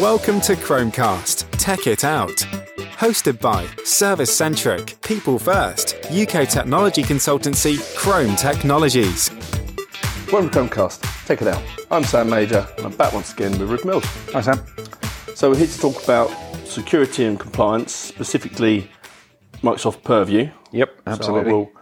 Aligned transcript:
Welcome 0.00 0.40
to 0.42 0.54
Krome 0.54 0.90
Cast 0.90 1.52
Tech 1.52 1.86
It 1.86 2.02
Out. 2.02 2.36
Hosted 2.96 3.38
by 3.40 3.66
Service 3.84 4.34
Centric, 4.34 4.98
People 5.02 5.38
First, 5.38 5.96
UK 6.10 6.48
technology 6.48 7.02
consultancy 7.02 7.76
Krome 7.94 8.38
Technologies. 8.38 9.30
Welcome 10.32 10.48
to 10.50 10.58
Chromecast. 10.58 11.26
Tech 11.26 11.42
It 11.42 11.48
Out. 11.48 11.62
I'm 11.90 12.04
Sam 12.04 12.28
Mager, 12.28 12.74
and 12.78 12.86
I'm 12.86 12.96
back 12.96 13.12
once 13.12 13.34
again 13.34 13.50
with 13.58 13.70
Rick 13.70 13.84
Mills. 13.84 14.04
Hi, 14.32 14.40
Sam. 14.40 14.64
So 15.34 15.50
we're 15.50 15.58
here 15.58 15.66
to 15.66 15.78
talk 15.78 16.02
about 16.02 16.30
security 16.64 17.26
and 17.26 17.38
compliance, 17.38 17.94
specifically 17.94 18.90
Microsoft 19.56 20.02
Purview. 20.04 20.50
Yep, 20.70 20.88
So 20.96 21.02
absolutely. 21.12 21.50
I 21.50 21.54
will 21.54 21.72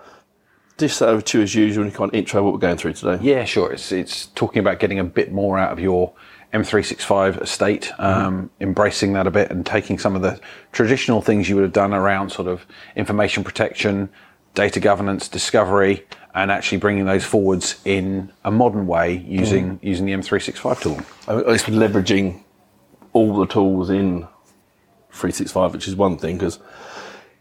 dish 0.79 0.99
that 0.99 1.11
over 1.11 1.23
to 1.23 1.39
you 1.39 1.45
as 1.45 1.55
usual 1.55 1.85
and 1.85 1.95
kind 1.95 2.11
of 2.11 2.15
intro 2.15 2.43
what 2.43 2.55
we're 2.55 2.59
going 2.59 2.77
through 2.77 2.95
today. 2.95 3.23
Yeah, 3.23 3.45
sure. 3.45 3.73
It's 3.73 3.93
it's 3.93 4.27
talking 4.27 4.59
about 4.59 4.81
getting 4.81 4.99
a 4.99 5.05
bit 5.05 5.31
more 5.31 5.59
out 5.59 5.71
of 5.71 5.79
your 5.79 6.13
M365 6.53 7.43
estate, 7.43 7.93
um, 7.99 8.51
embracing 8.61 9.13
that 9.13 9.27
a 9.27 9.31
bit, 9.31 9.51
and 9.51 9.65
taking 9.65 9.99
some 9.99 10.17
of 10.17 10.23
the 10.23 10.41
traditional 10.73 11.23
things 11.23 11.49
you 11.49 11.55
would 11.55 11.63
have 11.63 11.73
done 11.73 11.95
around 11.95 12.31
sort 12.31 12.49
of 12.49 12.67
information 12.97 13.45
protection, 13.45 14.09
data 14.55 14.81
governance, 14.81 15.29
discovery, 15.29 16.05
and 16.35 16.51
actually 16.51 16.79
bringing 16.79 17.05
those 17.05 17.25
forwards 17.25 17.81
in 17.85 18.33
a 18.45 18.51
modern 18.51 18.87
way 18.87 19.17
using 19.29 19.79
using 19.83 20.07
the 20.07 20.13
M365 20.13 20.81
tool. 20.81 20.99
It's 21.53 21.65
leveraging 21.65 22.43
all 23.13 23.37
the 23.37 23.47
tools 23.47 23.91
in 23.91 24.23
365, 25.11 25.73
which 25.73 25.89
is 25.89 25.97
one 25.97 26.17
thing, 26.17 26.37
because 26.37 26.59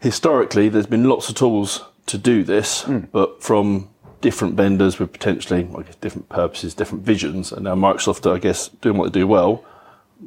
historically 0.00 0.68
there's 0.68 0.86
been 0.86 1.04
lots 1.04 1.28
of 1.28 1.34
tools 1.34 1.84
to 2.06 2.18
do 2.18 2.42
this, 2.42 2.84
but 3.12 3.42
from 3.42 3.88
different 4.20 4.54
vendors 4.54 4.98
with 4.98 5.12
potentially, 5.12 5.68
I 5.76 5.82
guess, 5.82 5.96
different 5.96 6.28
purposes, 6.28 6.74
different 6.74 7.04
visions, 7.04 7.52
and 7.52 7.64
now 7.64 7.74
Microsoft, 7.74 8.30
I 8.30 8.38
guess, 8.38 8.68
doing 8.68 8.96
what 8.96 9.12
they 9.12 9.20
do 9.20 9.26
well, 9.26 9.64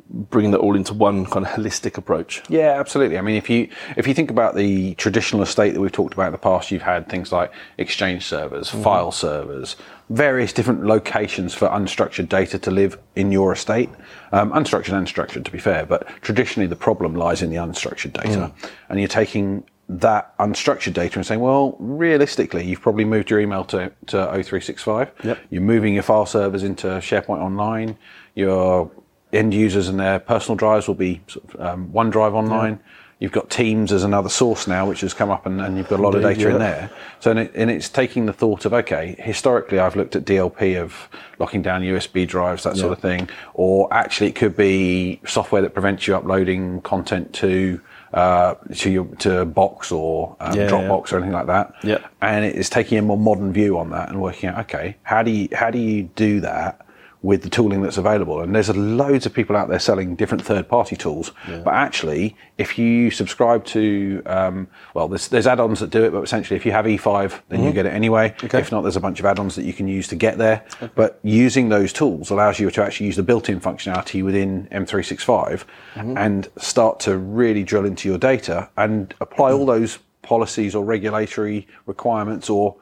bringing 0.09 0.51
that 0.51 0.59
all 0.59 0.75
into 0.75 0.93
one 0.93 1.25
kind 1.25 1.45
of 1.45 1.51
holistic 1.51 1.97
approach. 1.97 2.41
Yeah, 2.49 2.79
absolutely. 2.79 3.17
I 3.17 3.21
mean, 3.21 3.35
if 3.35 3.49
you 3.49 3.69
if 3.95 4.07
you 4.07 4.13
think 4.13 4.31
about 4.31 4.55
the 4.55 4.95
traditional 4.95 5.43
estate 5.43 5.73
that 5.73 5.79
we've 5.79 5.91
talked 5.91 6.13
about 6.13 6.27
in 6.27 6.31
the 6.31 6.39
past, 6.39 6.71
you've 6.71 6.81
had 6.81 7.07
things 7.07 7.31
like 7.31 7.51
Exchange 7.77 8.25
servers, 8.25 8.69
file 8.69 9.11
servers, 9.11 9.75
various 10.09 10.51
different 10.51 10.85
locations 10.85 11.53
for 11.53 11.67
unstructured 11.69 12.29
data 12.29 12.57
to 12.59 12.71
live 12.71 12.97
in 13.15 13.31
your 13.31 13.53
estate. 13.53 13.89
Um, 14.31 14.51
unstructured 14.51 14.93
and 14.93 15.07
structured, 15.07 15.45
to 15.45 15.51
be 15.51 15.59
fair, 15.59 15.85
but 15.85 16.07
traditionally 16.21 16.67
the 16.67 16.75
problem 16.75 17.15
lies 17.15 17.43
in 17.43 17.51
the 17.51 17.57
unstructured 17.57 18.13
data, 18.13 18.51
and 18.89 18.99
you're 18.99 19.07
taking 19.07 19.63
that 19.89 20.37
unstructured 20.37 20.93
data 20.93 21.19
and 21.19 21.25
saying, 21.25 21.41
well, 21.41 21.75
realistically, 21.79 22.65
you've 22.65 22.81
probably 22.81 23.05
moved 23.05 23.29
your 23.29 23.39
email 23.39 23.65
to, 23.65 23.91
to 24.07 24.17
O365. 24.17 25.11
Yep. 25.23 25.39
You're 25.49 25.61
moving 25.61 25.93
your 25.93 26.03
file 26.03 26.25
servers 26.25 26.63
into 26.63 26.87
SharePoint 26.87 27.41
Online. 27.41 27.97
Your 28.35 28.89
end 29.33 29.53
users 29.53 29.87
and 29.89 29.99
their 29.99 30.19
personal 30.19 30.55
drives 30.55 30.87
will 30.87 30.95
be 30.95 31.21
sort 31.27 31.53
of, 31.53 31.61
um, 31.61 31.89
OneDrive 31.89 32.33
online. 32.33 32.79
You've 33.19 33.31
got 33.31 33.49
Teams 33.49 33.93
as 33.93 34.03
another 34.03 34.27
source 34.27 34.67
now, 34.67 34.85
which 34.85 35.01
has 35.01 35.13
come 35.13 35.29
up, 35.29 35.45
and, 35.45 35.61
and 35.61 35.77
you've 35.77 35.87
got 35.87 35.99
a 35.99 36.03
lot 36.03 36.13
of 36.13 36.23
Indeed, 36.23 36.39
data 36.39 36.49
in 36.49 36.59
there. 36.59 36.91
So, 37.21 37.31
and, 37.31 37.39
it, 37.39 37.51
and 37.55 37.71
it's 37.71 37.87
taking 37.87 38.25
the 38.25 38.33
thought 38.33 38.65
of 38.65 38.73
okay, 38.73 39.15
historically, 39.17 39.79
I've 39.79 39.95
looked 39.95 40.15
at 40.17 40.25
DLP 40.25 40.81
of 40.81 41.09
locking 41.39 41.61
down 41.61 41.83
USB 41.83 42.27
drives, 42.27 42.63
that 42.63 42.75
sort 42.75 42.91
of 42.91 42.99
thing, 42.99 43.29
or 43.53 43.93
actually, 43.93 44.27
it 44.27 44.35
could 44.35 44.57
be 44.57 45.21
software 45.25 45.61
that 45.61 45.73
prevents 45.73 46.05
you 46.05 46.15
uploading 46.15 46.81
content 46.81 47.33
to 47.35 47.79
uh, 48.13 48.55
to 48.75 48.89
your 48.89 49.05
to 49.19 49.45
Box 49.45 49.91
or 49.91 50.35
um, 50.39 50.55
Yeah, 50.55 50.69
Dropbox 50.69 51.11
or 51.11 51.17
anything 51.17 51.33
like 51.33 51.47
that. 51.47 51.73
Yeah. 51.83 52.05
And 52.21 52.45
it 52.45 52.55
is 52.55 52.69
taking 52.69 52.97
a 52.97 53.01
more 53.01 53.17
modern 53.17 53.51
view 53.51 53.77
on 53.77 53.89
that 53.89 54.09
and 54.09 54.21
working 54.21 54.49
out, 54.49 54.59
okay, 54.59 54.95
how 55.03 55.23
do 55.23 55.31
you 55.31 55.49
how 55.53 55.71
do 55.71 55.79
you 55.79 56.03
do 56.15 56.39
that 56.41 56.85
with 57.23 57.41
the 57.41 57.49
tooling 57.49 57.81
that's 57.81 57.97
available? 57.97 58.41
And 58.41 58.53
there's 58.53 58.69
loads 58.75 59.25
of 59.25 59.33
people 59.33 59.55
out 59.55 59.69
there 59.69 59.79
selling 59.79 60.15
different 60.15 60.45
third 60.45 60.67
party 60.67 60.95
tools. 60.95 61.31
But 61.63 61.73
actually, 61.73 62.35
if 62.59 62.77
you 62.77 63.09
subscribe 63.09 63.65
to 63.65 64.21
um, 64.27 64.67
well, 64.93 65.07
there's 65.07 65.27
there's 65.29 65.47
add-ons 65.47 65.79
that 65.79 65.89
do 65.89 66.03
it, 66.03 66.11
but 66.11 66.21
essentially 66.21 66.55
if 66.55 66.65
you 66.65 66.71
have 66.71 66.85
E5, 66.85 67.41
then 67.49 67.61
you 67.61 67.67
mm-hmm. 67.67 67.75
get 67.75 67.85
it 67.87 67.93
anyway. 67.93 68.35
If 68.59 68.71
not, 68.71 68.81
there's 68.81 68.97
a 68.97 69.01
bunch 69.01 69.19
of 69.19 69.25
add-ons 69.25 69.55
that 69.55 69.63
you 69.63 69.73
can 69.73 69.87
use 69.87 70.07
to 70.09 70.15
get 70.15 70.37
there. 70.37 70.63
But 70.95 71.19
using 71.23 71.69
those 71.69 71.91
tools 71.91 72.29
allows 72.29 72.59
you 72.59 72.69
to 72.69 72.83
actually 72.83 73.07
use 73.07 73.15
the 73.15 73.23
built-in 73.23 73.59
functionality 73.59 74.23
within 74.23 74.67
M365 74.71 75.65
mm-hmm. 75.95 76.17
and 76.17 76.49
start 76.57 76.99
to 77.01 77.17
really 77.17 77.63
drill 77.63 77.85
into 77.85 78.07
your 78.07 78.17
data 78.17 78.69
and 78.77 79.13
apply 79.21 79.51
mm-hmm. 79.51 79.59
all 79.59 79.65
those 79.65 79.99
policies 80.21 80.73
or 80.73 80.83
regulatory 80.83 81.67
requirements 81.85 82.49
or 82.49 82.75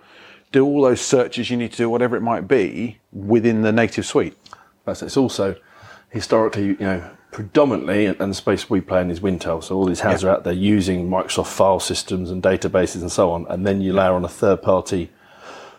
do 0.51 0.65
all 0.65 0.81
those 0.81 1.01
searches 1.01 1.49
you 1.49 1.57
need 1.57 1.71
to 1.71 1.77
do, 1.77 1.89
whatever 1.89 2.15
it 2.15 2.21
might 2.21 2.47
be, 2.47 2.99
within 3.11 3.61
the 3.61 3.71
native 3.71 4.05
suite. 4.05 4.35
That's 4.85 5.01
it's 5.01 5.17
also 5.17 5.55
historically, 6.09 6.67
you 6.67 6.77
know, 6.79 7.09
predominantly, 7.31 8.05
and 8.07 8.17
the 8.19 8.33
space 8.33 8.69
we 8.69 8.81
play 8.81 9.01
in 9.01 9.09
is 9.09 9.21
Wintel. 9.21 9.63
So 9.63 9.77
all 9.77 9.85
these 9.85 10.01
hands 10.01 10.23
Yeah. 10.23 10.29
are 10.29 10.33
out 10.33 10.43
there 10.43 10.53
using 10.53 11.09
Microsoft 11.09 11.47
file 11.47 11.79
systems 11.79 12.29
and 12.29 12.43
databases 12.43 13.01
and 13.01 13.11
so 13.11 13.31
on, 13.31 13.45
and 13.49 13.65
then 13.65 13.79
you 13.81 13.93
layer 13.93 14.11
on 14.11 14.25
a 14.25 14.29
third 14.29 14.61
party 14.61 15.09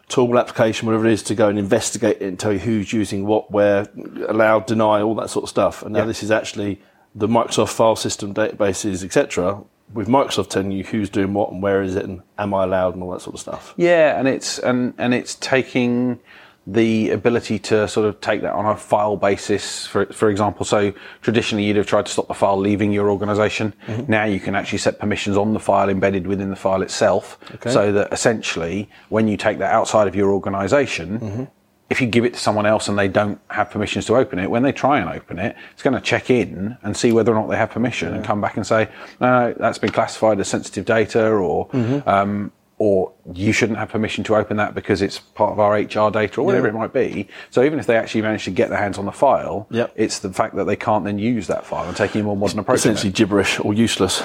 tool 0.09 0.39
application, 0.39 0.87
whatever 0.87 1.07
it 1.07 1.13
is, 1.13 1.23
to 1.25 1.35
go 1.35 1.49
and 1.49 1.59
investigate 1.59 2.17
it 2.21 2.27
and 2.27 2.39
tell 2.39 2.53
you 2.53 2.59
who's 2.59 2.93
using 2.93 3.27
what, 3.27 3.51
where, 3.51 3.87
allow, 4.29 4.61
deny, 4.61 5.01
all 5.03 5.15
that 5.15 5.29
sort 5.31 5.43
of 5.43 5.49
stuff. 5.49 5.83
And 5.83 5.93
now 5.93 6.01
Yeah. 6.01 6.07
this 6.07 6.23
is 6.23 6.31
actually 6.31 6.81
the 7.15 7.29
Microsoft 7.29 7.71
file 7.71 7.97
system 7.97 8.33
databases, 8.33 9.05
etc. 9.05 9.63
With 9.95 10.09
Microsoft 10.09 10.51
telling 10.51 10.73
you 10.73 10.85
who's 10.85 11.11
doing 11.11 11.35
what 11.35 11.53
and 11.53 11.63
where 11.63 11.83
is 11.83 11.97
it 11.97 12.05
and 12.05 12.23
am 12.39 12.55
I 12.55 12.65
allowed 12.65 12.95
and 12.95 13.03
all 13.03 13.11
that 13.11 13.21
sort 13.21 13.35
of 13.35 13.41
stuff. 13.41 13.75
Yeah, 13.77 14.19
and 14.19 14.29
it's 14.29 14.59
and 14.59 14.95
and 14.99 15.15
it's 15.15 15.35
taking 15.37 16.21
the 16.65 17.11
ability 17.11 17.59
to 17.59 17.89
sort 17.89 18.07
of 18.07 18.21
take 18.21 18.41
that 18.43 18.53
on 18.53 18.67
a 18.67 18.77
file 18.77 19.17
basis. 19.17 19.87
For 19.87 20.07
for 20.07 20.31
example, 20.31 20.65
so 20.65 20.93
traditionally 21.21 21.65
you'd 21.65 21.77
have 21.77 21.87
tried 21.87 22.07
to 22.07 22.13
stop 22.13 22.29
the 22.29 22.35
file 22.35 22.57
leaving 22.57 22.93
your 22.93 23.11
organization. 23.11 23.75
Mm-hmm. 23.87 24.11
Now 24.11 24.25
you 24.25 24.41
can 24.41 24.55
actually 24.55 24.79
set 24.79 24.99
permissions 24.99 25.37
on 25.37 25.53
the 25.55 25.61
file 25.61 25.89
embedded 25.89 26.27
within 26.27 26.51
the 26.51 26.57
file 26.57 26.83
itself, 26.83 27.39
so 27.67 27.93
that 27.93 28.13
essentially 28.13 28.89
when 29.09 29.29
you 29.29 29.37
take 29.37 29.59
that 29.59 29.73
outside 29.73 30.09
of 30.09 30.15
your 30.15 30.33
organization. 30.33 31.19
Mm-hmm. 31.19 31.45
If 31.93 32.01
you 32.01 32.07
give 32.07 32.25
it 32.25 32.33
to 32.35 32.41
someone 32.41 32.67
else 32.67 32.89
and 32.89 32.99
they 32.99 33.09
don't 33.09 33.39
have 33.51 33.71
permissions 33.71 34.07
to 34.07 34.17
open 34.17 34.39
it, 34.39 34.51
when 34.51 34.63
they 34.63 34.73
try 34.73 34.99
and 34.99 35.09
open 35.11 35.39
it, 35.39 35.55
it's 35.73 35.83
going 35.83 35.95
to 35.95 36.01
check 36.01 36.31
in 36.31 36.77
and 36.83 36.97
see 36.97 37.13
whether 37.13 37.31
or 37.33 37.35
not 37.41 37.49
they 37.51 37.57
have 37.57 37.71
permission 37.71 38.15
and 38.15 38.25
come 38.25 38.41
back 38.41 38.57
and 38.57 38.67
say, 38.67 38.89
no, 39.21 39.55
that's 39.59 39.79
been 39.79 39.93
classified 39.93 40.41
as 40.41 40.49
sensitive 40.49 40.85
data 40.87 41.25
or 41.29 41.69
um, 42.07 42.51
or 42.79 43.13
you 43.33 43.53
shouldn't 43.53 43.79
have 43.79 43.91
permission 43.91 44.25
to 44.25 44.35
open 44.35 44.57
that 44.57 44.75
because 44.75 45.03
it's 45.03 45.19
part 45.21 45.53
of 45.53 45.61
our 45.61 45.75
HR 45.75 46.11
data 46.11 46.41
or 46.41 46.45
whatever 46.47 46.67
Yeah. 46.67 46.73
it 46.75 46.77
might 46.77 46.93
be. 46.93 47.29
So 47.51 47.63
even 47.63 47.79
if 47.79 47.87
they 47.87 47.97
actually 47.97 48.23
manage 48.23 48.45
to 48.45 48.51
get 48.51 48.71
their 48.71 48.79
hands 48.79 48.99
on 48.99 49.05
the 49.05 49.13
file, 49.13 49.69
Yep. 49.71 49.93
it's 49.95 50.19
the 50.19 50.33
fact 50.33 50.57
that 50.57 50.65
they 50.65 50.75
can't 50.75 51.05
then 51.05 51.17
use 51.19 51.47
that 51.47 51.65
file 51.65 51.87
and 51.87 51.97
taking 51.97 52.23
a 52.23 52.25
more 52.25 52.37
modern 52.37 52.59
approach. 52.59 52.79
Essentially 52.79 53.13
gibberish 53.13 53.61
or 53.61 53.73
useless. 53.73 54.23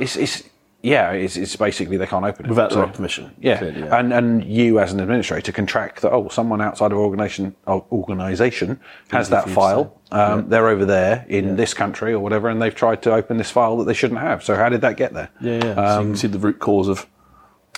It's, 0.00 0.16
it's 0.16 0.42
yeah, 0.82 1.10
it's, 1.12 1.36
it's 1.36 1.54
basically 1.56 1.96
they 1.98 2.06
can't 2.06 2.24
open 2.24 2.46
it 2.46 2.48
without 2.48 2.70
the 2.70 2.74
So- 2.76 2.82
right 2.82 2.94
permission. 2.94 3.30
yeah. 3.38 3.58
Clearly, 3.58 3.80
yeah. 3.80 3.98
and 3.98 4.12
and 4.12 4.44
you 4.44 4.78
as 4.80 4.92
an 4.92 5.00
administrator 5.00 5.52
can 5.52 5.66
track 5.66 6.00
that. 6.00 6.10
Oh, 6.12 6.28
someone 6.28 6.60
outside 6.60 6.92
of 6.92 6.98
organization 6.98 7.54
or 7.66 7.84
organization 7.92 8.80
has 9.10 9.28
that 9.30 9.44
for 9.44 9.48
you 9.50 9.54
to 9.54 9.60
file. 9.60 10.00
Um, 10.12 10.48
They're 10.48 10.68
over 10.68 10.84
there 10.84 11.24
in 11.28 11.56
this 11.56 11.74
country 11.74 12.12
or 12.12 12.20
whatever, 12.20 12.48
and 12.48 12.60
they've 12.60 12.74
tried 12.74 13.02
to 13.02 13.12
open 13.12 13.36
this 13.36 13.50
file 13.50 13.76
that 13.78 13.84
they 13.84 13.94
shouldn't 13.94 14.20
have. 14.20 14.42
So 14.42 14.56
how 14.56 14.68
did 14.68 14.80
that 14.80 14.96
get 14.96 15.12
there? 15.12 15.28
Yeah, 15.40 15.64
yeah. 15.64 15.74
so 15.74 16.00
you 16.00 16.06
can 16.08 16.16
see 16.16 16.28
the 16.28 16.38
root 16.38 16.58
cause 16.58 16.88
of 16.88 17.06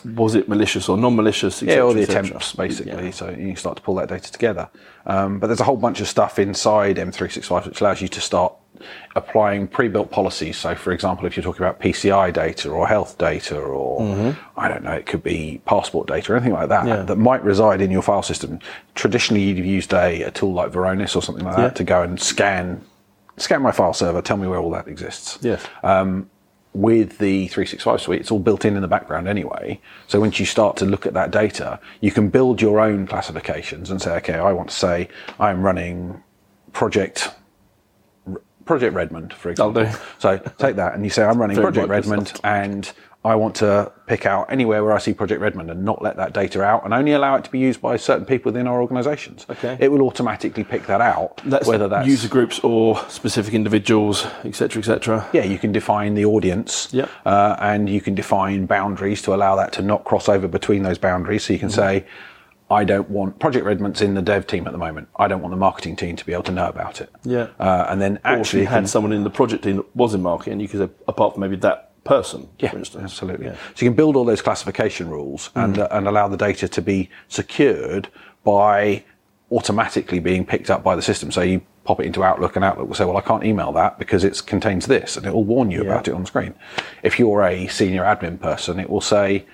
was 0.05 0.35
it 0.35 0.49
malicious 0.49 0.89
or 0.89 0.97
non-malicious, 0.97 1.63
Yeah, 1.63 1.79
all 1.81 1.93
the 1.95 2.03
attempts 2.03 2.53
basically. 2.55 3.05
Yeah. 3.07 3.11
So 3.11 3.31
you 3.31 3.49
can 3.49 3.57
start 3.57 3.77
to 3.77 3.83
pull 3.83 3.95
that 3.97 4.09
data 4.09 4.31
together. 4.33 4.69
Um, 5.07 5.39
but 5.39 5.47
there's 5.49 5.61
a 5.61 5.65
whole 5.65 5.77
bunch 5.77 6.01
of 6.01 6.09
stuff 6.09 6.39
inside 6.39 6.97
M365 6.97 7.67
which 7.67 7.81
allows 7.81 8.01
you 8.01 8.09
to 8.09 8.21
start 8.21 8.55
applying 9.15 9.69
pre-built 9.69 10.11
policies. 10.11 10.57
So, 10.57 10.75
for 10.75 10.93
example, 10.93 11.27
if 11.27 11.37
you're 11.37 11.45
talking 11.45 11.63
about 11.65 11.81
PCI 11.81 12.33
data 12.33 12.69
or 12.71 12.89
health 12.89 13.17
data 13.19 13.59
or 13.61 14.35
I 14.57 14.69
don't 14.69 14.83
know, 14.83 14.93
it 14.93 15.07
could 15.07 15.23
be 15.23 15.61
passport 15.67 16.09
data 16.09 16.33
or 16.33 16.37
anything 16.37 16.53
like 16.55 16.69
that 16.69 16.81
Mm-hmm. 16.81 16.89
Yeah. 16.89 17.03
that 17.03 17.17
might 17.17 17.45
reside 17.45 17.81
in 17.81 17.91
your 17.93 18.03
file 18.03 18.23
system. 18.23 18.59
Traditionally, 18.95 19.43
you'd 19.43 19.59
have 19.59 19.67
used 19.67 19.93
a, 19.95 20.23
a 20.25 20.31
tool 20.33 20.53
like 20.53 20.73
Varonis 20.73 21.15
or 21.15 21.23
something 21.23 21.45
like 21.45 21.57
Yeah. 21.57 21.65
that 21.69 21.77
to 21.77 21.85
go 21.85 22.03
and 22.03 22.21
scan 22.21 22.85
scan 23.39 23.63
my 23.63 23.73
file 23.73 23.95
server, 23.95 24.21
tell 24.21 24.37
me 24.37 24.47
where 24.47 24.59
all 24.59 24.71
that 24.71 24.87
exists 24.89 25.39
Yes. 25.43 25.65
With 26.75 27.19
the 27.19 27.49
365 27.49 28.01
suite, 28.01 28.21
it's 28.21 28.31
all 28.31 28.39
built 28.39 28.65
in 28.65 28.77
in 28.77 28.83
the 28.83 28.89
background 28.89 29.29
anyway. 29.29 29.81
So 30.07 30.21
once 30.21 30.41
you 30.41 30.47
start 30.47 30.77
to 30.79 30.87
look 30.87 31.07
at 31.07 31.13
that 31.15 31.31
data, 31.31 31.79
you 32.01 32.11
can 32.11 32.31
build 32.31 32.63
your 32.63 32.81
own 32.81 33.07
classifications 33.07 33.91
and 33.91 34.01
say, 34.01 34.13
okay, 34.17 34.35
I 34.35 34.53
want 34.53 34.71
to 34.71 34.77
say 34.77 35.09
I'm 35.39 35.63
running 35.63 36.23
project 36.73 37.31
Project 38.65 38.95
Redmond, 38.95 39.33
for 39.33 39.51
example. 39.51 39.85
do. 39.85 39.91
So 40.19 40.39
take 40.59 40.77
that 40.77 40.95
and 40.95 41.05
you 41.05 41.11
say 41.11 41.25
I'm 41.25 41.39
running 41.39 41.57
Project 41.57 41.89
Redmond 41.89 42.41
and 42.45 42.91
I 43.25 43.37
want 43.37 43.55
to 43.57 43.93
pick 44.09 44.27
out 44.27 44.51
anywhere 44.51 44.83
where 44.83 44.93
I 44.93 44.99
see 44.99 45.15
Project 45.15 45.41
Redmond 45.41 45.71
and 45.71 45.85
not 45.85 46.03
let 46.03 46.17
that 46.17 46.33
data 46.33 46.61
out 46.63 46.85
and 46.85 46.93
only 46.93 47.13
allow 47.13 47.37
it 47.37 47.45
to 47.45 47.51
be 47.51 47.61
used 47.61 47.81
by 47.81 47.97
certain 47.97 48.27
people 48.27 48.51
within 48.51 48.67
our 48.67 48.83
organisations. 48.83 49.47
Okay. 49.49 49.77
It 49.79 49.93
will 49.93 50.03
automatically 50.03 50.65
pick 50.65 50.87
that 50.89 51.01
out. 51.01 51.41
That's 51.45 51.69
whether 51.69 51.87
that's 51.87 52.09
user 52.09 52.27
groups 52.29 52.59
or 52.65 52.99
specific 53.09 53.55
individuals, 53.55 54.27
etc., 54.45 54.81
etc. 54.81 55.29
Yeah, 55.33 55.45
you 55.45 55.57
can 55.59 55.71
define 55.71 56.15
the 56.15 56.25
audience, 56.25 56.89
Yep. 56.93 57.09
uh, 57.25 57.57
and 57.61 57.89
you 57.89 58.01
can 58.01 58.17
define 58.17 58.67
boundaries 58.67 59.23
to 59.23 59.35
allow 59.35 59.55
that 59.55 59.73
to 59.75 59.83
not 59.83 60.03
cross 60.03 60.29
over 60.29 60.49
between 60.49 60.83
those 60.83 60.99
boundaries. 60.99 61.45
So 61.45 61.53
you 61.53 61.61
can 61.61 61.71
say, 61.71 62.05
I 62.73 62.83
don't 62.83 63.09
want 63.09 63.39
Project 63.39 63.65
Redmond's 63.65 64.01
in 64.03 64.15
the 64.15 64.23
dev 64.23 64.49
team 64.49 64.67
at 64.67 64.73
the 64.73 64.79
moment. 64.79 65.07
I 65.17 65.29
don't 65.29 65.43
want 65.43 65.53
the 65.53 65.59
marketing 65.59 65.95
team 65.95 66.17
to 66.17 66.27
be 66.27 66.33
able 66.33 66.43
to 66.45 66.53
know 66.53 66.67
about 66.69 67.01
it. 67.01 67.11
Yeah. 67.23 67.49
Uh, 67.61 67.87
and 67.89 68.01
then 68.01 68.15
Or 68.25 68.33
if 68.33 68.39
actually 68.41 68.63
you 68.63 68.67
had 68.67 68.79
can- 68.79 68.87
someone 68.89 69.13
in 69.13 69.23
the 69.23 69.31
project 69.31 69.63
team 69.63 69.77
that 69.77 69.95
was 69.95 70.13
in 70.13 70.23
marketing, 70.23 70.59
you 70.59 70.67
could 70.67 70.81
say, 70.81 70.95
apart 71.07 71.35
from 71.35 71.43
maybe 71.43 71.55
that 71.57 71.92
person, 72.05 72.49
Yeah, 72.59 72.71
for 72.71 72.79
instance. 72.79 73.05
absolutely. 73.05 73.47
Yeah. 73.47 73.53
So 73.75 73.85
you 73.85 73.91
can 73.91 73.97
build 73.97 74.17
all 74.17 74.25
those 74.25 74.43
classification 74.43 75.09
rules 75.09 75.51
and, 75.55 75.77
Mm. 75.77 75.83
uh, 75.83 75.89
and 75.93 76.09
allow 76.09 76.29
the 76.29 76.37
data 76.37 76.69
to 76.69 76.83
be 76.83 77.09
secured 77.29 78.09
by 78.45 79.05
automatically 79.51 80.19
being 80.19 80.45
picked 80.45 80.71
up 80.71 80.83
by 80.83 80.97
the 80.97 81.03
system. 81.03 81.31
So 81.31 81.43
you 81.43 81.61
pop 81.85 82.01
it 82.01 82.07
into 82.07 82.25
Outlook 82.25 82.57
and 82.57 82.65
Outlook 82.65 82.89
will 82.89 82.95
say, 82.95 83.05
well, 83.05 83.17
I 83.17 83.21
can't 83.21 83.45
email 83.45 83.73
that 83.73 83.99
because 83.99 84.25
it 84.25 84.41
contains 84.47 84.87
this 84.87 85.17
and 85.17 85.27
it 85.27 85.35
will 85.35 85.45
warn 85.45 85.71
you 85.71 85.83
about 85.83 86.09
it 86.09 86.15
on 86.15 86.23
the 86.23 86.27
screen. 86.27 86.55
If 87.03 87.19
you're 87.19 87.43
a 87.45 87.67
senior 87.69 88.03
admin 88.03 88.41
person, 88.41 88.81
it 88.81 88.89
will 88.89 89.01
say, 89.01 89.45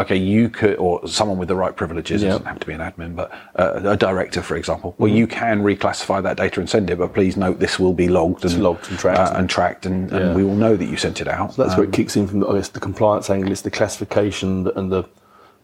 okay, 0.00 0.16
you 0.16 0.48
could, 0.48 0.76
or 0.76 1.06
someone 1.08 1.38
with 1.38 1.48
the 1.48 1.54
right 1.54 1.74
privileges, 1.74 2.22
it 2.22 2.26
doesn't 2.28 2.46
have 2.46 2.58
to 2.60 2.66
be 2.66 2.72
an 2.72 2.80
admin, 2.80 3.14
but 3.14 3.30
uh, 3.56 3.80
a 3.84 3.96
director, 3.96 4.42
for 4.42 4.56
example, 4.56 4.94
well, 4.98 5.08
Mm-hmm. 5.08 5.16
you 5.18 5.26
can 5.26 5.62
reclassify 5.62 6.22
that 6.22 6.36
data 6.36 6.60
and 6.60 6.68
send 6.68 6.90
it, 6.90 6.98
but 6.98 7.12
please 7.14 7.36
note 7.36 7.58
this 7.60 7.78
will 7.78 7.92
be 7.94 8.08
logged 8.08 8.44
and 8.44 8.62
logged 8.62 8.88
and 8.90 8.98
tracked. 8.98 9.18
uh, 9.18 9.32
and, 9.38 9.48
tracked 9.50 9.86
and, 9.86 10.10
and 10.12 10.34
we 10.34 10.42
will 10.44 10.54
know 10.56 10.76
that 10.76 10.86
you 10.86 10.96
sent 10.96 11.20
it 11.20 11.28
out. 11.28 11.54
So 11.54 11.62
That's 11.64 11.76
where 11.76 11.84
it 11.86 11.92
kicks 11.92 12.16
in 12.16 12.26
from, 12.26 12.44
I 12.48 12.54
guess, 12.54 12.68
the 12.68 12.80
compliance 12.80 13.30
angle. 13.30 13.50
It's 13.52 13.62
the 13.62 13.70
classification 13.70 14.68
and 14.76 14.90
the 14.90 15.04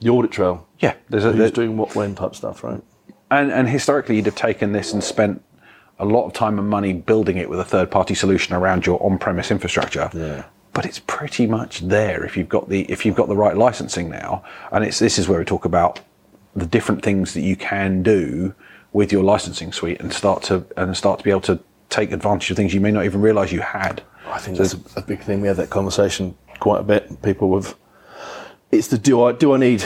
the 0.00 0.10
audit 0.10 0.30
trail. 0.30 0.66
Yeah, 0.80 0.94
there's 1.08 1.24
a- 1.24 1.28
Who's 1.32 1.38
there- 1.38 1.50
doing 1.50 1.76
what 1.78 1.94
when 1.94 2.14
type 2.14 2.34
stuff, 2.34 2.62
right? 2.62 2.82
And, 3.30 3.50
and 3.50 3.66
historically, 3.68 4.16
you'd 4.16 4.26
have 4.26 4.34
taken 4.34 4.72
this 4.72 4.92
and 4.92 5.02
spent 5.02 5.42
a 5.98 6.04
lot 6.04 6.26
of 6.26 6.32
time 6.34 6.58
and 6.58 6.68
money 6.68 6.92
building 6.92 7.38
it 7.38 7.48
with 7.48 7.58
a 7.58 7.64
third 7.64 7.90
party 7.90 8.14
solution 8.14 8.54
around 8.54 8.84
your 8.84 9.02
on 9.02 9.18
premise 9.18 9.50
infrastructure. 9.50 10.10
Yeah. 10.12 10.44
But 10.76 10.84
it's 10.84 10.98
pretty 10.98 11.46
much 11.46 11.80
there 11.80 12.22
if 12.22 12.36
you've 12.36 12.50
got 12.50 12.68
the 12.68 12.82
if 12.82 13.06
you've 13.06 13.16
got 13.16 13.28
the 13.28 13.34
right 13.36 13.56
licensing 13.56 14.10
now. 14.10 14.44
And 14.70 14.84
it's 14.84 14.98
this 14.98 15.18
is 15.18 15.26
where 15.26 15.38
we 15.38 15.44
talk 15.46 15.64
about 15.64 16.00
the 16.54 16.66
different 16.66 17.02
things 17.02 17.32
that 17.32 17.40
you 17.40 17.56
can 17.56 18.02
do 18.02 18.54
with 18.92 19.10
your 19.10 19.22
licensing 19.24 19.72
suite 19.72 20.00
and 20.00 20.12
start 20.12 20.42
to 20.44 20.66
and 20.76 20.94
start 20.94 21.18
to 21.20 21.24
be 21.24 21.30
able 21.30 21.40
to 21.52 21.58
take 21.88 22.12
advantage 22.12 22.50
of 22.50 22.58
things 22.58 22.74
you 22.74 22.82
may 22.82 22.90
not 22.90 23.06
even 23.06 23.22
realize 23.22 23.50
you 23.52 23.60
had. 23.62 24.02
I 24.28 24.38
think 24.38 24.58
that's 24.58 24.74
a, 24.96 25.00
big 25.00 25.22
thing. 25.22 25.40
We 25.40 25.48
had 25.48 25.56
that 25.56 25.70
conversation 25.70 26.36
quite 26.60 26.80
a 26.80 26.84
bit. 26.84 27.22
People 27.22 27.48
with 27.48 27.74
it's 28.70 28.88
the 28.88 28.98
do 28.98 29.22
I 29.24 29.32
do 29.32 29.54
I 29.54 29.56
need 29.56 29.82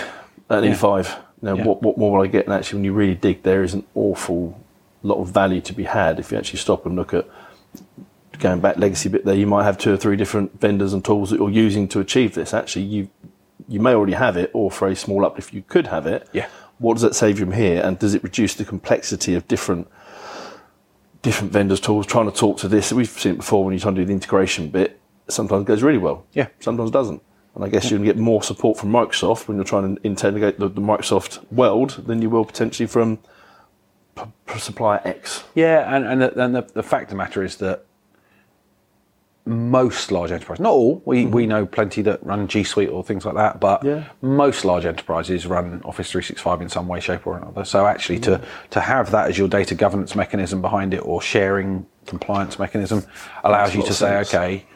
an 0.48 0.64
Yeah. 0.64 0.74
E5? 0.74 1.08
You 1.08 1.46
know, 1.48 1.56
Yeah. 1.56 1.64
what 1.66 1.82
what 1.82 1.98
more 1.98 2.16
will 2.16 2.24
I 2.24 2.26
get? 2.26 2.46
And 2.46 2.52
actually, 2.54 2.78
when 2.78 2.84
you 2.84 2.94
really 2.94 3.14
dig, 3.14 3.44
there 3.44 3.62
is 3.62 3.74
an 3.74 3.84
awful 3.94 4.58
lot 5.04 5.20
of 5.20 5.28
value 5.28 5.60
to 5.60 5.72
be 5.72 5.84
had 5.84 6.18
if 6.18 6.32
you 6.32 6.38
actually 6.38 6.58
stop 6.58 6.84
and 6.84 6.96
look 6.96 7.14
at 7.14 7.26
going 8.40 8.60
back 8.60 8.76
legacy 8.76 9.08
bit. 9.08 9.24
There, 9.24 9.34
you 9.34 9.46
might 9.46 9.64
have 9.64 9.78
two 9.78 9.92
or 9.92 9.96
three 9.96 10.16
different 10.16 10.60
vendors 10.60 10.92
and 10.92 11.04
tools 11.04 11.30
that 11.30 11.38
you're 11.38 11.50
using 11.50 11.86
to 11.88 12.00
achieve 12.00 12.34
this. 12.34 12.52
Actually, 12.52 12.84
you 12.84 13.08
you 13.68 13.78
may 13.78 13.94
already 13.94 14.14
have 14.14 14.36
it, 14.36 14.50
or 14.52 14.70
for 14.70 14.88
a 14.88 14.96
small 14.96 15.24
uplift, 15.24 15.50
if 15.50 15.54
you 15.54 15.62
could 15.62 15.86
have 15.86 16.06
it. 16.06 16.28
Yeah. 16.32 16.48
What 16.78 16.94
does 16.94 17.02
that 17.02 17.14
save 17.14 17.38
you 17.38 17.44
from 17.44 17.54
here? 17.54 17.82
And 17.82 17.98
does 17.98 18.14
it 18.14 18.22
reduce 18.24 18.54
the 18.54 18.64
complexity 18.64 19.34
of 19.34 19.46
different 19.46 19.86
different 21.22 21.52
vendors' 21.52 21.80
tools 21.80 22.06
trying 22.06 22.30
to 22.30 22.36
talk 22.36 22.58
to 22.58 22.68
this? 22.68 22.92
We've 22.92 23.08
seen 23.08 23.34
it 23.34 23.38
before 23.38 23.64
when 23.64 23.72
you're 23.74 23.80
trying 23.80 23.94
to 23.96 24.00
do 24.00 24.06
the 24.06 24.12
integration 24.12 24.70
bit. 24.70 24.98
Sometimes 25.28 25.62
it 25.62 25.66
goes 25.66 25.82
really 25.82 25.98
well. 25.98 26.26
Yeah. 26.32 26.48
Sometimes 26.58 26.90
doesn't. 26.90 27.22
And 27.54 27.64
I 27.64 27.68
guess 27.68 27.90
you 27.90 27.96
can 27.96 28.04
get 28.04 28.16
more 28.16 28.42
support 28.42 28.78
from 28.78 28.90
Microsoft 28.90 29.46
when 29.46 29.56
you're 29.56 29.64
trying 29.64 29.96
to 29.96 30.02
integrate 30.02 30.58
the, 30.58 30.68
the 30.68 30.80
Microsoft 30.80 31.44
world 31.52 32.02
than 32.06 32.22
you 32.22 32.30
will 32.30 32.44
potentially 32.44 32.86
from 32.86 33.18
supplier 34.56 35.00
X. 35.04 35.44
Yeah, 35.54 35.94
and 35.94 36.04
and, 36.06 36.22
the, 36.22 36.42
and 36.42 36.54
the, 36.54 36.62
the 36.62 36.82
fact 36.82 37.04
of 37.04 37.10
the 37.10 37.16
matter 37.16 37.42
is 37.42 37.56
that 37.56 37.86
most 39.46 40.12
large 40.12 40.30
enterprises, 40.30 40.62
not 40.62 40.72
all, 40.72 41.02
we, 41.04 41.26
we 41.26 41.46
know 41.46 41.64
plenty 41.66 42.02
that 42.02 42.24
run 42.24 42.46
G 42.46 42.62
Suite 42.62 42.90
or 42.90 43.02
things 43.02 43.24
like 43.24 43.34
that, 43.34 43.58
but 43.60 43.82
Yeah. 43.82 44.04
most 44.20 44.64
large 44.64 44.84
enterprises 44.84 45.46
run 45.46 45.80
Office 45.84 46.10
365 46.10 46.60
in 46.60 46.68
some 46.68 46.86
way, 46.86 47.00
shape, 47.00 47.26
or 47.26 47.36
another. 47.36 47.64
So 47.64 47.86
actually, 47.86 48.18
to 48.20 48.40
to 48.70 48.80
have 48.80 49.10
that 49.12 49.28
as 49.28 49.38
your 49.38 49.48
data 49.48 49.74
governance 49.74 50.14
mechanism 50.14 50.60
behind 50.60 50.94
it 50.94 50.98
or 51.04 51.22
sharing 51.22 51.86
compliance 52.06 52.58
mechanism 52.58 53.04
allows 53.44 53.74
a 53.74 53.78
you 53.78 53.82
to 53.84 53.92
say, 53.94 54.08
sense. 54.24 54.34
okay, 54.34 54.66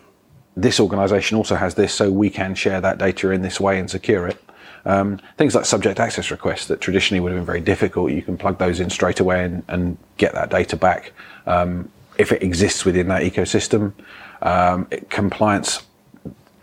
this 0.57 0.81
organization 0.81 1.37
also 1.37 1.57
has 1.57 1.75
this, 1.75 1.93
so 1.93 2.11
we 2.11 2.31
can 2.31 2.55
share 2.55 2.81
that 2.81 2.99
data 2.99 3.31
in 3.31 3.43
this 3.43 3.61
way 3.61 3.79
and 3.79 3.91
secure 3.91 4.27
it. 4.27 4.41
Um, 4.87 5.19
things 5.39 5.55
like 5.55 5.65
subject 5.65 5.99
access 5.99 6.31
requests 6.31 6.67
that 6.67 6.81
traditionally 6.81 7.21
would 7.21 7.33
have 7.33 7.39
been 7.39 7.47
very 7.47 7.61
difficult, 7.61 8.13
you 8.13 8.23
can 8.23 8.37
plug 8.37 8.59
those 8.59 8.81
in 8.81 8.91
straight 8.91 9.19
away 9.21 9.45
and, 9.45 9.63
and 9.69 9.97
get 10.19 10.35
that 10.35 10.51
data 10.51 10.77
back 10.77 11.13
um, 11.47 11.91
if 12.19 12.33
it 12.33 12.43
exists 12.43 12.85
within 12.85 13.09
that 13.09 13.23
ecosystem. 13.23 13.93
Um, 14.45 14.87
it- 14.91 15.11
compliance 15.11 15.83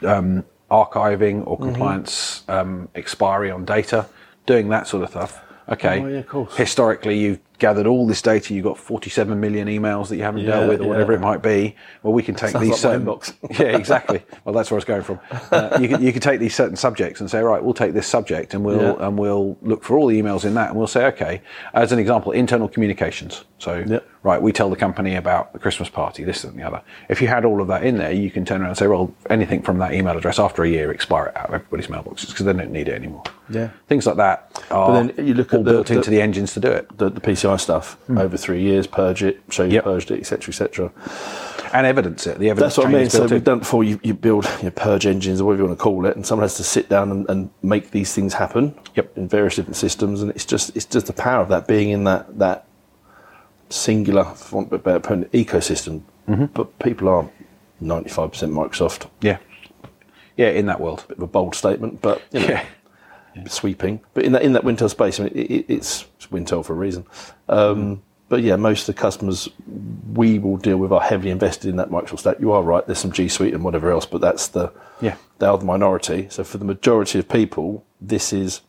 um, 0.05 0.45
archiving 0.69 1.45
or 1.45 1.57
compliance 1.57 2.43
um, 2.47 2.87
expiry 2.95 3.51
on 3.51 3.65
data, 3.65 4.07
doing 4.45 4.69
that 4.69 4.87
sort 4.87 5.03
of 5.03 5.09
stuff. 5.09 5.41
Okay. 5.69 6.01
Oh, 6.01 6.07
yeah, 6.07 6.17
of 6.19 6.27
course. 6.27 6.55
Historically, 6.57 7.17
you've 7.19 7.39
gathered 7.59 7.85
all 7.87 8.05
this 8.07 8.21
data. 8.21 8.53
You've 8.53 8.65
got 8.65 8.77
47 8.77 9.39
million 9.39 9.67
emails 9.67 10.09
that 10.09 10.17
you 10.17 10.23
haven't 10.23 10.41
Yeah, 10.41 10.51
dealt 10.57 10.69
with, 10.69 10.81
or 10.81 10.87
whatever 10.89 11.13
it 11.13 11.19
might 11.21 11.41
be. 11.41 11.75
Well, 12.03 12.13
we 12.13 12.23
can 12.23 12.35
take 12.35 12.49
Sounds 12.49 12.63
these 12.63 12.71
like 12.71 12.79
certain. 12.79 13.05
inbox. 13.05 13.33
yeah, 13.59 13.77
exactly. 13.77 14.21
Well, 14.43 14.53
that's 14.53 14.69
where 14.71 14.75
I 14.77 14.79
was 14.79 14.85
going 14.85 15.03
from. 15.03 15.19
Uh, 15.51 15.77
you 15.79 15.87
can 15.87 16.01
you 16.01 16.11
can 16.11 16.21
take 16.21 16.39
these 16.39 16.55
certain 16.55 16.75
subjects 16.75 17.21
and 17.21 17.29
say, 17.29 17.41
right, 17.41 17.63
we'll 17.63 17.73
take 17.75 17.93
this 17.93 18.07
subject 18.07 18.53
and 18.53 18.65
we'll 18.65 18.81
Yeah. 18.97 19.07
and 19.07 19.17
we'll 19.17 19.57
look 19.61 19.83
for 19.83 19.97
all 19.97 20.07
the 20.07 20.19
emails 20.19 20.43
in 20.45 20.53
that, 20.55 20.69
and 20.69 20.77
we'll 20.77 20.87
say, 20.87 21.05
okay, 21.07 21.41
as 21.73 21.91
an 21.91 21.99
example, 21.99 22.31
internal 22.31 22.67
communications. 22.67 23.45
So, 23.59 23.83
Yeah. 23.87 23.99
Right, 24.23 24.41
we 24.41 24.51
tell 24.51 24.69
the 24.69 24.75
company 24.75 25.15
about 25.15 25.51
the 25.53 25.59
Christmas 25.59 25.89
party, 25.89 26.23
this 26.23 26.43
and 26.43 26.57
the 26.57 26.63
other. 26.63 26.81
If 27.09 27.21
you 27.21 27.27
had 27.27 27.43
all 27.43 27.61
of 27.61 27.67
that 27.69 27.83
in 27.83 27.97
there, 27.97 28.11
you 28.11 28.29
can 28.29 28.45
turn 28.45 28.61
around 28.61 28.69
and 28.69 28.77
say, 28.77 28.87
well, 28.87 29.13
anything 29.29 29.61
from 29.63 29.79
that 29.79 29.93
email 29.93 30.15
address 30.15 30.37
after 30.37 30.63
a 30.63 30.69
year, 30.69 30.91
expire 30.91 31.27
it 31.27 31.37
out 31.37 31.49
of 31.49 31.55
everybody's 31.55 31.87
mailboxes 31.87 32.27
because 32.27 32.45
they 32.45 32.53
don't 32.53 32.71
need 32.71 32.87
it 32.87 32.93
anymore. 32.93 33.23
Yeah. 33.49 33.69
Things 33.87 34.05
like 34.05 34.17
that 34.17 34.63
are 34.69 35.03
then 35.03 35.25
you 35.25 35.33
look 35.33 35.53
all 35.53 35.59
at 35.59 35.65
the- 35.65 35.71
built 35.71 35.87
the- 35.87 35.95
into 35.95 36.09
the 36.09 36.21
engines 36.21 36.53
to 36.53 36.59
do 36.59 36.69
it. 36.69 36.97
The, 36.97 37.09
the 37.09 37.21
PCI 37.21 37.59
stuff 37.59 37.93
hmm. 38.07 38.17
over 38.17 38.37
three 38.37 38.61
years, 38.61 38.85
purge 38.85 39.23
it, 39.23 39.41
show 39.49 39.63
you. 39.63 39.73
Yep. 39.73 39.83
purged 39.85 40.11
it, 40.11 40.19
etc., 40.19 40.49
etc. 40.49 40.91
and 41.73 41.87
evidence 41.87 42.27
it. 42.27 42.37
The 42.37 42.49
evidence 42.49 42.75
That's 42.75 42.85
what 42.85 42.93
I 42.93 42.99
mean. 42.99 43.09
So 43.09 43.25
we've 43.25 43.43
done 43.43 43.59
before. 43.59 43.83
You, 43.83 43.99
you 44.03 44.13
build 44.13 44.47
your 44.61 44.71
purge 44.71 45.05
engines 45.05 45.41
or 45.41 45.45
whatever 45.45 45.63
you 45.63 45.67
want 45.67 45.79
to 45.79 45.83
call 45.83 46.05
it, 46.05 46.15
and 46.15 46.25
someone 46.25 46.43
has 46.43 46.57
to 46.57 46.63
sit 46.63 46.89
down 46.89 47.11
and, 47.11 47.29
and 47.29 47.49
make 47.63 47.91
these 47.91 48.13
things 48.13 48.33
happen. 48.33 48.77
Yep. 48.95 49.17
In 49.17 49.27
various 49.27 49.55
different 49.55 49.77
systems, 49.77 50.21
and 50.21 50.31
it's 50.31 50.45
just 50.45 50.75
it's 50.75 50.85
just 50.85 51.07
the 51.07 51.13
power 51.13 51.41
of 51.41 51.49
that 51.49 51.67
being 51.67 51.89
in 51.89 52.03
that 52.03 52.37
that 52.37 52.67
singular, 53.71 54.23
for 54.23 54.57
want 54.57 54.67
of 54.67 54.73
a 54.73 54.77
better 54.79 54.99
term, 54.99 55.25
ecosystem. 55.25 56.01
Mm-hmm. 56.27 56.45
But 56.53 56.77
people 56.79 57.09
are 57.09 57.29
ninety 57.79 58.09
five 58.09 58.31
percent 58.31 58.53
Microsoft. 58.53 59.09
Yeah, 59.21 59.37
yeah, 60.37 60.49
in 60.49 60.65
that 60.67 60.79
world. 60.79 61.05
Bit 61.07 61.17
of 61.17 61.23
a 61.23 61.27
bold 61.27 61.55
statement, 61.55 62.01
but 62.01 62.21
you 62.31 62.39
know, 62.41 62.47
Yeah. 62.47 63.47
sweeping. 63.47 64.01
But 64.13 64.25
in 64.25 64.31
that 64.33 64.41
in 64.43 64.53
that 64.53 64.63
Wintel 64.63 64.89
space, 64.89 65.19
I 65.19 65.23
mean, 65.23 65.33
it, 65.35 65.51
it, 65.51 65.65
it's, 65.67 66.05
it's 66.17 66.27
Wintel 66.27 66.63
for 66.65 66.73
a 66.73 66.75
reason. 66.75 67.05
Um, 67.49 68.01
But 68.29 68.43
yeah, 68.43 68.55
most 68.55 68.87
of 68.87 68.95
the 68.95 69.01
customers 69.01 69.49
we 70.13 70.39
will 70.39 70.55
deal 70.55 70.77
with 70.77 70.93
are 70.93 71.01
heavily 71.01 71.31
invested 71.31 71.69
in 71.69 71.75
that 71.77 71.89
Microsoft 71.89 72.19
stack. 72.19 72.39
You 72.39 72.53
are 72.53 72.63
right. 72.63 72.85
There's 72.85 72.99
some 72.99 73.11
G 73.11 73.27
Suite 73.27 73.53
and 73.53 73.61
whatever 73.63 73.91
else, 73.91 74.05
but 74.05 74.21
that's 74.21 74.47
the 74.47 74.71
Yeah. 75.01 75.15
they 75.39 75.47
are 75.47 75.57
the 75.57 75.65
minority. 75.65 76.27
So 76.29 76.43
for 76.45 76.57
the 76.57 76.63
majority 76.65 77.19
of 77.19 77.27
people, 77.27 77.83
this 77.99 78.31
is 78.31 78.61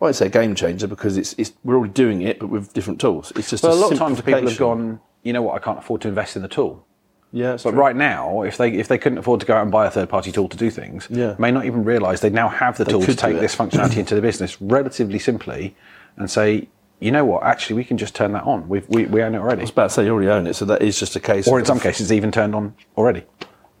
I 0.00 0.04
won't 0.04 0.16
say 0.16 0.26
a 0.26 0.30
game 0.30 0.54
changer 0.54 0.86
because 0.86 1.16
it's, 1.16 1.34
it's 1.38 1.52
we're 1.64 1.76
already 1.76 1.92
doing 1.94 2.20
it, 2.22 2.38
but 2.38 2.48
with 2.48 2.72
different 2.74 3.00
tools. 3.00 3.32
It's 3.34 3.48
just 3.50 3.62
Well, 3.62 3.72
a 3.72 3.76
a 3.76 3.80
lot 3.80 3.92
of 3.92 3.98
times 3.98 4.20
people 4.20 4.46
have 4.46 4.58
gone, 4.58 5.00
you 5.22 5.32
know 5.32 5.42
what, 5.42 5.54
I 5.54 5.58
can't 5.58 5.78
afford 5.78 6.02
to 6.02 6.08
invest 6.08 6.36
in 6.36 6.42
the 6.42 6.48
tool. 6.48 6.84
Yeah, 7.32 7.54
it's 7.54 7.64
But 7.64 7.70
true. 7.70 7.80
right 7.80 7.96
now, 7.96 8.42
if 8.42 8.56
they 8.58 8.70
if 8.72 8.88
they 8.88 8.98
couldn't 8.98 9.18
afford 9.18 9.40
to 9.40 9.46
go 9.46 9.54
out 9.56 9.62
and 9.62 9.72
buy 9.72 9.86
a 9.86 9.90
third 9.90 10.08
party 10.08 10.32
tool 10.32 10.48
to 10.48 10.56
do 10.56 10.70
things, 10.70 11.08
Yeah. 11.10 11.34
may 11.38 11.50
not 11.50 11.64
even 11.64 11.82
realise 11.84 12.20
they 12.20 12.30
now 12.30 12.48
have 12.48 12.76
the 12.76 12.84
tool 12.84 13.02
to 13.02 13.14
take 13.14 13.40
this 13.40 13.54
functionality 13.56 13.96
into 13.96 14.14
the 14.14 14.20
business 14.22 14.60
relatively 14.78 15.18
simply, 15.18 15.74
and 16.16 16.30
say, 16.30 16.68
you 17.00 17.10
know 17.10 17.24
what, 17.24 17.42
actually 17.42 17.76
we 17.76 17.84
can 17.84 17.96
just 17.98 18.14
turn 18.14 18.32
that 18.32 18.44
on. 18.44 18.68
We've, 18.68 18.88
we 18.88 19.06
we 19.06 19.22
own 19.22 19.34
it 19.34 19.38
already. 19.38 19.62
I 19.62 19.64
was 19.64 19.70
about 19.70 19.88
to 19.88 19.94
say 19.94 20.04
you 20.04 20.12
already 20.12 20.28
own 20.30 20.46
it, 20.46 20.54
so 20.54 20.64
that 20.66 20.82
is 20.82 20.98
just 21.00 21.16
a 21.16 21.20
case. 21.20 21.48
Or 21.48 21.58
in 21.58 21.64
some 21.64 21.80
cases, 21.80 22.12
even 22.12 22.30
turned 22.30 22.54
on 22.54 22.74
already. 22.96 23.24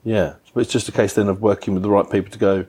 Yeah, 0.02 0.34
but 0.54 0.60
it's 0.62 0.72
just 0.72 0.88
a 0.88 0.92
case 0.92 1.14
then 1.14 1.28
of 1.28 1.40
working 1.42 1.74
with 1.74 1.82
the 1.82 1.90
right 1.90 2.08
people 2.10 2.30
to 2.32 2.38
go 2.38 2.66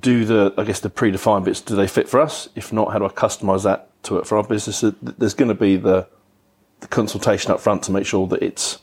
do 0.00 0.24
the, 0.24 0.52
I 0.58 0.64
guess, 0.64 0.80
the 0.80 0.90
predefined 0.90 1.44
bits. 1.44 1.60
Do 1.60 1.76
they 1.76 1.86
fit 1.86 2.08
for 2.08 2.20
us? 2.20 2.48
If 2.54 2.72
not, 2.72 2.92
how 2.92 2.98
do 2.98 3.04
I 3.06 3.08
customize 3.08 3.64
that 3.64 3.90
to 4.04 4.18
it 4.18 4.26
for 4.26 4.36
our 4.38 4.44
business? 4.44 4.78
So 4.78 4.90
th- 4.92 5.14
There's 5.18 5.34
going 5.34 5.48
to 5.48 5.54
be 5.54 5.76
the, 5.76 6.06
the 6.80 6.88
consultation 6.88 7.50
up 7.52 7.60
front 7.60 7.82
to 7.84 7.92
make 7.92 8.06
sure 8.06 8.26
that 8.28 8.42
it's 8.42 8.80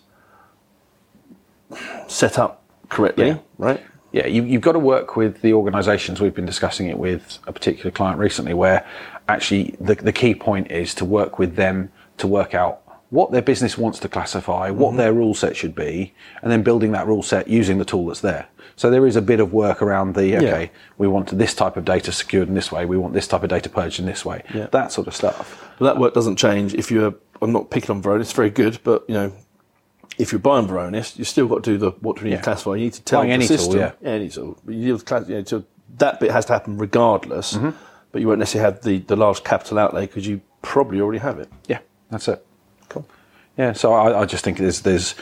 set 2.08 2.38
up 2.38 2.63
correctly, 2.89 3.27
Yeah. 3.27 3.38
right? 3.58 3.81
Yeah, 4.12 4.27
you, 4.27 4.43
you've 4.43 4.62
got 4.62 4.74
to 4.74 4.79
work 4.79 5.15
with 5.15 5.41
the 5.41 5.53
organisations. 5.53 6.20
We've 6.20 6.36
been 6.36 6.46
discussing 6.46 6.88
it 6.88 6.98
with 6.98 7.39
a 7.48 7.53
particular 7.53 7.91
client 7.91 8.20
recently, 8.20 8.53
where 8.53 8.86
actually 9.29 9.75
the, 9.79 9.96
the 9.96 10.12
key 10.12 10.36
point 10.36 10.70
is 10.70 10.93
to 10.96 11.05
work 11.05 11.39
with 11.39 11.55
them 11.55 11.91
to 12.17 12.27
work 12.27 12.53
out 12.53 12.81
what 13.12 13.32
their 13.32 13.41
business 13.41 13.77
wants 13.77 14.00
to 14.00 14.10
classify, 14.10 14.70
what 14.72 14.96
their 14.98 15.13
rule 15.13 15.34
set 15.36 15.56
should 15.56 15.75
be, 15.75 16.13
and 16.41 16.51
then 16.51 16.63
building 16.63 16.91
that 16.94 17.06
rule 17.06 17.22
set 17.22 17.48
using 17.48 17.77
the 17.77 17.86
tool 17.86 18.08
that's 18.08 18.22
there. 18.22 18.48
So 18.77 18.89
there 18.89 19.06
is 19.06 19.15
a 19.18 19.22
bit 19.22 19.39
of 19.39 19.53
work 19.53 19.82
around 19.82 20.15
the 20.15 20.38
okay, 20.38 20.72
we 20.98 21.08
want 21.08 21.38
this 21.38 21.53
type 21.53 21.75
of 21.77 21.86
data 21.86 22.12
secured 22.12 22.48
in 22.48 22.56
this 22.56 22.72
way, 22.72 22.86
we 22.86 22.98
want 22.98 23.13
this 23.13 23.27
type 23.27 23.44
of 23.44 23.50
data 23.50 23.70
purged 23.70 24.00
in 24.00 24.06
this 24.06 24.25
way, 24.25 24.44
Yeah. 24.53 24.68
that 24.72 24.91
sort 24.91 25.08
of 25.08 25.15
stuff. 25.15 25.70
But 25.77 25.86
that 25.86 25.98
work 26.00 26.13
doesn't 26.13 26.38
change 26.38 26.74
if 26.74 26.89
you're. 26.89 27.13
I'm 27.44 27.51
not 27.51 27.70
picking 27.70 27.91
on 27.96 28.01
Varonis, 28.01 28.22
it's 28.22 28.34
very 28.34 28.50
good, 28.51 28.80
but 28.84 29.03
you 29.08 29.13
know, 29.15 29.34
if 30.18 30.32
you're 30.32 30.39
buying 30.39 30.68
Varonis, 30.68 31.18
you've 31.18 31.27
still 31.27 31.48
got 31.48 31.63
to 31.63 31.72
do 31.72 31.77
the 31.77 31.91
what 32.00 32.15
do 32.18 32.24
we 32.24 32.30
need 32.30 32.36
Yeah. 32.36 32.38
to 32.38 32.44
classify. 32.44 32.72
You 32.75 32.84
need 32.86 32.94
to 32.94 33.01
tell 33.01 33.20
Buying 33.22 33.30
the 33.30 33.34
any 33.34 33.48
tool, 33.48 33.58
system, 33.58 33.80
yeah. 33.80 33.91
any 34.10 34.30
tool. 34.30 34.58
You 34.68 34.98
class, 35.00 35.27
you 35.27 35.36
know, 35.36 35.44
so 35.44 35.63
that 35.98 36.20
bit 36.22 36.32
has 36.32 36.46
to 36.46 36.53
happen 36.53 36.77
regardless. 36.77 37.53
Mm-hmm. 37.58 37.72
but 38.13 38.22
you 38.22 38.27
won't 38.27 38.39
necessarily 38.39 38.74
have 38.74 38.84
the, 38.84 39.00
the 39.00 39.15
large 39.15 39.44
capital 39.44 39.80
outlay 39.80 40.06
because 40.06 40.27
you 40.27 40.41
probably 40.62 41.01
already 41.01 41.20
have 41.20 41.39
it. 41.39 41.50
Yeah, 41.68 41.80
that's 42.10 42.27
it. 42.30 42.46
Yeah, 43.62 43.74
so 43.74 43.94
I, 43.94 44.22
I 44.22 44.25
just 44.25 44.44
think 44.44 44.58
there's 44.58 44.82
there's. 44.82 45.13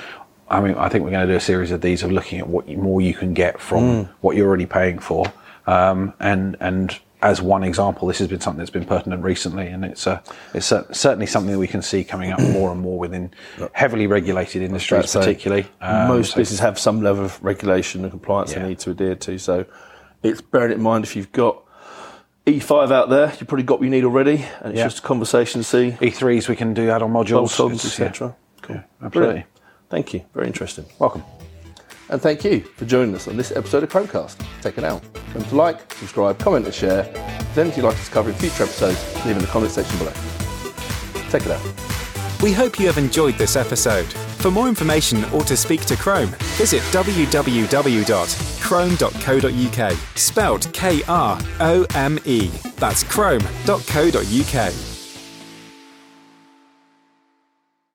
I 0.47 0.61
mean, 0.61 0.75
I 0.75 0.87
think 0.87 1.03
we're 1.03 1.11
going 1.11 1.27
to 1.27 1.33
do 1.33 1.37
a 1.37 1.41
series 1.41 1.71
of 1.71 1.81
these 1.81 2.03
of 2.03 2.11
looking 2.11 2.39
at 2.39 2.47
what 2.47 2.69
you, 2.69 2.77
more 2.77 3.01
you 3.01 3.13
can 3.13 3.33
get 3.33 3.59
from 3.59 4.05
what 4.21 4.37
you're 4.37 4.47
already 4.47 4.65
paying 4.65 4.97
for, 4.97 5.31
um, 5.67 6.13
and 6.21 6.55
and 6.61 6.97
as 7.21 7.41
one 7.41 7.63
example, 7.63 8.07
this 8.07 8.17
has 8.19 8.29
been 8.29 8.39
something 8.39 8.59
that's 8.59 8.69
been 8.69 8.85
pertinent 8.85 9.21
recently, 9.23 9.67
and 9.67 9.83
it's 9.83 10.07
a, 10.07 10.23
it's 10.53 10.67
cer- 10.67 10.87
certainly 10.93 11.25
something 11.25 11.51
that 11.51 11.59
we 11.59 11.67
can 11.67 11.81
see 11.81 12.01
coming 12.01 12.31
up 12.31 12.39
more 12.39 12.71
and 12.71 12.79
more 12.79 12.97
within 12.97 13.29
heavily 13.73 14.07
regulated 14.07 14.61
industries, 14.61 15.11
particularly. 15.11 15.67
Um, 15.81 16.07
most 16.07 16.31
so- 16.31 16.37
businesses 16.37 16.61
have 16.61 16.79
some 16.79 17.01
level 17.01 17.25
of 17.25 17.43
regulation 17.43 18.03
and 18.03 18.09
compliance 18.09 18.53
Yeah. 18.53 18.59
they 18.59 18.69
need 18.69 18.79
to 18.79 18.91
adhere 18.91 19.15
to. 19.15 19.37
So 19.37 19.65
it's 20.23 20.39
bearing 20.39 20.71
in 20.71 20.81
mind 20.81 21.03
if 21.03 21.13
you've 21.17 21.33
got 21.33 21.61
E5 22.45 22.91
out 22.91 23.09
there, 23.09 23.27
you've 23.39 23.47
probably 23.47 23.63
got 23.63 23.79
what 23.79 23.85
you 23.85 23.91
need 23.91 24.03
already, 24.03 24.45
and 24.61 24.71
it's 24.71 24.77
Yeah. 24.79 24.85
just 24.85 24.99
a 24.99 25.01
conversation 25.01 25.61
to 25.61 25.67
see 25.67 25.97
E3s 26.01 26.47
we 26.47 26.55
can 26.55 26.73
do 26.73 26.89
add-on 26.89 27.11
modules, 27.11 27.55
bolt-ons, 27.57 27.83
yeah. 27.99 28.05
etc. 28.07 28.35
Cool. 28.61 28.75
Yeah, 28.77 28.81
absolutely. 29.03 29.19
Brilliant. 29.19 29.45
Thank 29.89 30.13
you. 30.13 30.21
Very 30.33 30.47
interesting. 30.47 30.85
Welcome. 30.97 31.23
And 32.09 32.19
thank 32.21 32.43
you 32.43 32.61
for 32.61 32.85
joining 32.85 33.13
us 33.13 33.27
on 33.27 33.37
this 33.37 33.51
episode 33.51 33.83
of 33.83 33.89
Chromecast. 33.91 34.37
Tech 34.61 34.77
It 34.79 34.83
Out. 34.83 35.03
Remember 35.29 35.49
to 35.49 35.55
like, 35.55 35.93
subscribe, 35.93 36.39
comment, 36.39 36.65
and 36.65 36.73
share. 36.73 37.01
If 37.01 37.13
there's 37.53 37.57
anything 37.59 37.83
you'd 37.83 37.87
like 37.89 37.97
us 37.99 38.05
to 38.07 38.11
cover 38.11 38.29
in 38.31 38.35
future 38.35 38.63
episodes, 38.63 38.97
leave 39.25 39.35
in 39.35 39.41
the 39.43 39.47
comment 39.47 39.71
section 39.71 39.97
below. 39.99 40.13
Tech 41.29 41.45
It 41.45 41.51
Out. 41.51 41.61
We 42.41 42.51
hope 42.51 42.79
you 42.79 42.87
have 42.87 42.97
enjoyed 42.97 43.35
this 43.35 43.55
episode. 43.55 44.07
For 44.39 44.49
more 44.49 44.67
information 44.67 45.23
or 45.25 45.41
to 45.41 45.55
speak 45.57 45.81
to 45.85 45.93
Krome, 45.95 46.29
visit 46.57 46.81
www.krome.co.uk, 48.69 49.97
spelled 50.15 50.73
K 50.73 51.01
R 51.07 51.39
O 51.59 51.85
M 51.95 52.19
E. 52.25 52.47
That's 52.77 53.03
krome.co.uk. 53.03 54.88